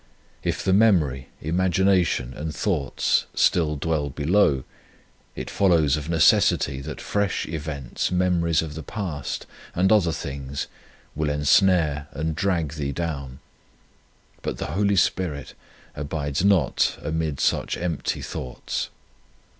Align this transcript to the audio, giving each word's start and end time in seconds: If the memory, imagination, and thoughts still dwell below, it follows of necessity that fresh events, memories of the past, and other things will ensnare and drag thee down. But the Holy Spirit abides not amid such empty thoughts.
If 0.41 0.63
the 0.63 0.73
memory, 0.73 1.29
imagination, 1.41 2.33
and 2.33 2.55
thoughts 2.55 3.27
still 3.35 3.75
dwell 3.75 4.09
below, 4.09 4.63
it 5.35 5.47
follows 5.47 5.95
of 5.95 6.09
necessity 6.09 6.81
that 6.81 6.99
fresh 6.99 7.45
events, 7.47 8.11
memories 8.11 8.63
of 8.63 8.73
the 8.73 8.81
past, 8.81 9.45
and 9.75 9.91
other 9.91 10.11
things 10.11 10.65
will 11.13 11.29
ensnare 11.29 12.07
and 12.13 12.35
drag 12.35 12.73
thee 12.73 12.91
down. 12.91 13.41
But 14.41 14.57
the 14.57 14.71
Holy 14.73 14.95
Spirit 14.95 15.53
abides 15.95 16.43
not 16.43 16.97
amid 17.03 17.39
such 17.39 17.77
empty 17.77 18.23
thoughts. 18.23 18.89